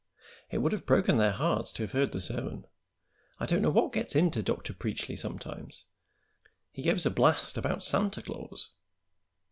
[0.49, 2.65] "It would have broken their hearts to have heard the sermon.
[3.39, 4.73] I don't know what gets into Dr.
[4.73, 5.85] Preachly sometimes.
[6.71, 8.71] He gave us a blast about Santa Claus."